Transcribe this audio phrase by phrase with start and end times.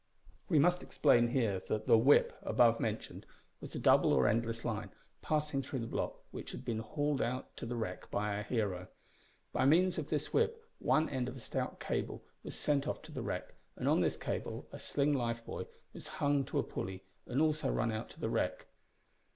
[0.49, 3.27] We must explain here that the "whip" above mentioned
[3.59, 4.89] was a double or endless line,
[5.21, 8.87] passing through the block which had been hauled out to the wreck by our hero.
[9.53, 13.11] By means of this whip one end of a stout cable was sent off to
[13.11, 17.39] the wreck, and on this cable a sling lifebuoy was hung to a pulley and
[17.39, 18.65] also run out to the wreck.